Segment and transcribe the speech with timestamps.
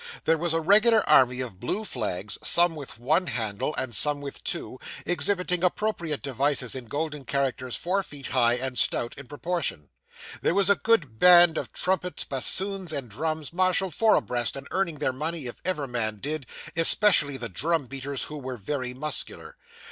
[0.25, 4.43] There was a regular army of blue flags, some with one handle, and some with
[4.43, 9.89] two, exhibiting appropriate devices, in golden characters four feet high, and stout in proportion.
[10.41, 14.97] There was a grand band of trumpets, bassoons, and drums, marshalled four abreast, and earning
[14.97, 19.55] their money, if ever men did, especially the drum beaters, who were very muscular.